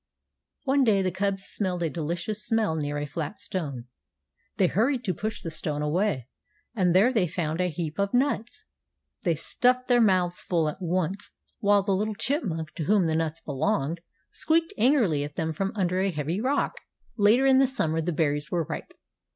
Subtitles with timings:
[0.63, 3.85] One day the cubs smelled a delicious smell near a flat stone.
[4.57, 6.27] They hurried to push the stone away,
[6.75, 8.65] and there they found a heap of nuts.
[9.21, 11.29] They stuffed their mouths full at once,
[11.59, 14.01] while the little chipmunk, to whom the nuts belonged,
[14.31, 16.77] squeaked angrily at them from under a heavy rock.
[17.15, 18.95] Later in the summer the berries were ripe.